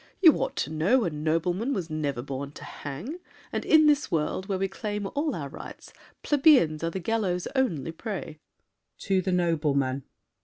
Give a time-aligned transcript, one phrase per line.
[0.19, 3.19] You ought to know A nobleman was never born to hang,
[3.51, 5.93] And in this world, where we claim all our rights,
[6.23, 8.39] Plebeians are the gallows' only prey.
[9.01, 10.01] [To the noblemen.